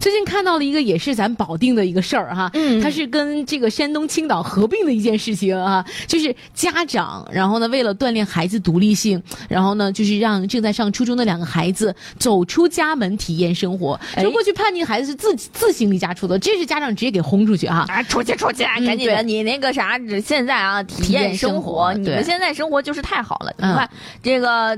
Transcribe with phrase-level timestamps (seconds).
[0.00, 13.98] 最近看到了一个也是咱保定的一个事儿哈，嗯，它是跟这个山东青岛合并的一件事情啊，就是家长，然后呢，为了锻炼孩子独立性，然后呢，就是让正在上初中的两个孩子走出家门体验生活。
[14.16, 23.88] 就过去叛逆孩子是自自行离家出走，这是家长直接给轰出去哈，啊，出去出去，赶紧的，你那个啥，现在啊，体验生活，你们现在生活就是太好了，你看
[24.22, 24.76] 这个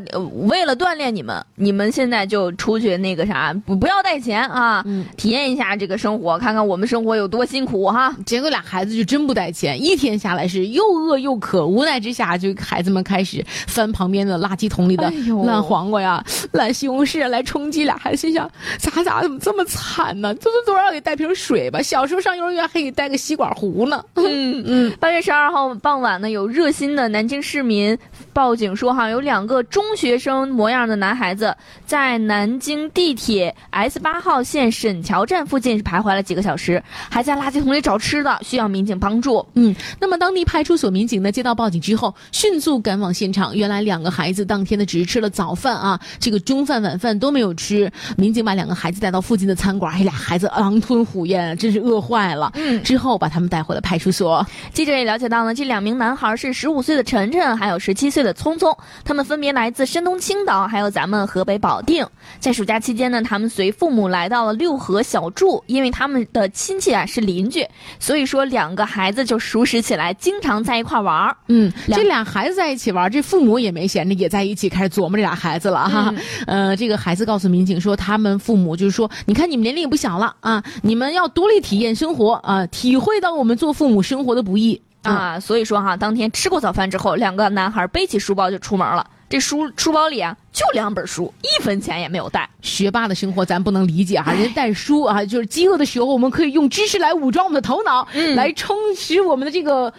[0.48, 4.84] 为了锻炼你们，你们现在就出去那个啥，不不要带钱啊，
[5.16, 8.14] 体验一下这个生活，看看我们生活有多辛苦哈。
[8.24, 15.10] 结果俩孩子就真不带钱，一天下来是又饿又渴，无奈之下就孩子们开始翻旁边的垃圾桶里的
[15.44, 17.84] 烂黄瓜呀、烂西红柿来充饥。
[17.84, 20.34] 俩孩子心想：咋咋怎么这么惨呢？
[20.34, 21.80] 最多少给带瓶水吧。
[21.80, 24.04] 小时候上幼儿园还给带个吸管壶呢。
[24.14, 24.92] 嗯嗯。
[24.98, 27.96] 八月十二号傍晚呢，有热心的南京市民
[28.32, 31.54] 报警说，哈，有两个中学生模样的男孩子
[31.86, 39.46] 在南京地铁 S 八号线沈桥站附近徘徊了几个小时，还在垃圾桶里找吃的，需要民警帮助。
[39.54, 43.56] 嗯，那么当地派出所民警呢接到报警之后，迅速赶往现场。
[43.56, 47.90] 原来两个孩子当天呢只是吃了早饭啊，这个中饭晚饭都没有吃。
[48.16, 52.52] 民警把两个孩子带到附近的餐馆，哎，俩孩子狼吞虎咽，真是饿坏了。
[52.54, 54.46] 嗯，之后把他们带回了派出所。
[54.72, 62.06] 记者也了解到呢，这两名男孩是十五岁的晨晨，还有十七岁的聪聪，他们分别来自山东青岛，还有咱们河北保定。
[62.38, 67.66] 在暑假期间呢，他们随父母来到了六合小柱，因为他们的亲戚啊是邻居，
[67.98, 71.36] 所以说两个孩子就熟识起来，经常在一块玩儿。
[71.48, 76.14] 嗯，这俩孩子在一起玩，这父母也没闲着，也在一起开始琢磨这俩孩子了哈。
[76.46, 84.80] 呃，这个孩子告诉民警说，他们父母就是说，你看你们年龄也不小了啊，你们要独立体验生活啊，体会到我们做父母生活的不易。
[85.02, 89.06] 啊，所以说哈，当天吃过早饭之后，两个男孩背起书包就出门了。
[89.28, 92.48] 这书书包里啊，就两本书，一分钱也没有带。
[92.62, 99.92] 学霸的生活咱不能理解哈，人家带书啊，就是饥饿的时候，我们可以用知识来武装我们的头脑，来充实我们的这个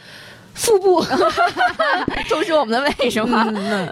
[0.53, 1.03] 腹部
[2.29, 3.45] 充实我们的胃，是吗？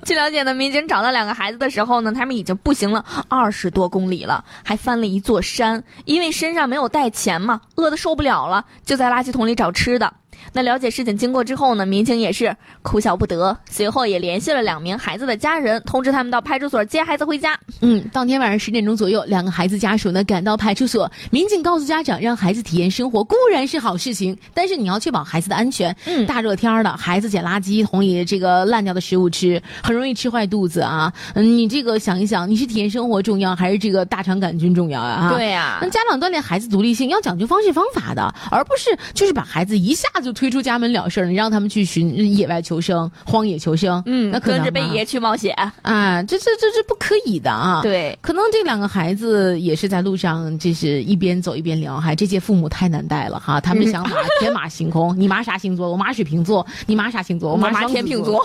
[0.05, 10.13] 据了解呢，民警找到两个孩子的时候呢，他们已经步行了二十多公里了，还翻了一座山，因为身上没有带钱嘛，饿得受不了了，就在垃圾桶里找吃的。
[10.53, 13.57] 那了解事情经过之后呢，民警也是哭笑不得。
[13.69, 17.57] 随后也联系了两名孩子的家人，通知他们到派出所接孩子回家。
[17.81, 25.95] 嗯，当天晚上十点钟左右，两个孩子家属呢赶到派出所，民警告诉家长，让孩子体验生活固然是好事情，但是你要确保孩子的安全。
[26.05, 31.11] 嗯，大热天的，孩子捡垃圾桶里这个烂掉的食物吃，很容易吃坏肚子啊。
[31.33, 35.33] 嗯，你这个想一想，你是体验生活重要，还是这个大肠杆菌重要啊？
[35.35, 40.24] 对呀，那家长锻炼孩子独立性要讲究方式方法的，而不是就是把孩子一下子。
[40.25, 47.81] 就推出家门了事儿，你让他们去寻野外求生、荒野求生，嗯，那跟着贝爷去冒险啊，这这这这不可以的啊！
[47.83, 55.15] 对，可能这两个孩子也是在路上，就是一边走一边聊，还这届父母太难带了哈，他们想法天马行空。
[55.15, 55.91] 你妈啥星座？
[55.91, 56.65] 我妈水瓶座。
[56.87, 57.51] 你妈啥星座？
[57.51, 58.43] 我妈天秤座。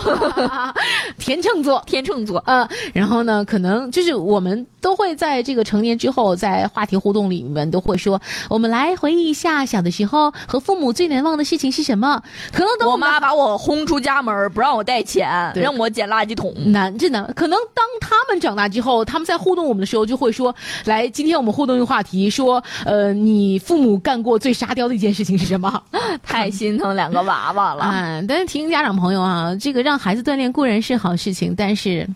[1.21, 2.43] 天秤座，天秤座。
[2.45, 11.71] 嗯，然后呢，可能就是我们都会在这个成年之后，在话题互动里面都会说，我们来回忆一下小的时候和父母最难忘的事情。
[11.71, 12.21] 是什么？
[12.51, 16.53] 可能等我妈把我轰出家门，不让我带钱，让我捡垃圾桶。
[16.71, 17.31] 难，真的。
[17.35, 20.53] 可能当他们长大之后，他们在互动我们的时候，就会说
[20.83, 25.81] ：“来，今天我们互动一个话题，说，呃，你父母干过最沙雕的一件事情是什么？”
[26.23, 27.85] 太心疼两个娃娃了。
[27.93, 32.07] 嗯， 但是提醒家长朋友啊，这个让孩子锻炼固然是好事情，但是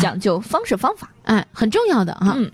[0.00, 2.34] 讲究方式方法，哎，很重要的哈。
[2.36, 2.48] 嗯。